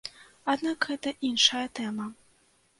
[0.53, 2.11] Аднак, гэта іншая тэма.